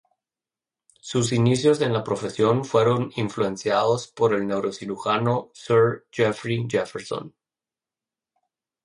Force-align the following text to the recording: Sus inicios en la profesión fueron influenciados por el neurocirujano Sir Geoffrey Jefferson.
Sus 0.99 1.31
inicios 1.31 1.79
en 1.81 1.93
la 1.93 2.03
profesión 2.03 2.65
fueron 2.65 3.11
influenciados 3.17 4.07
por 4.07 4.33
el 4.33 4.47
neurocirujano 4.47 5.51
Sir 5.53 6.07
Geoffrey 6.11 6.65
Jefferson. 6.67 7.35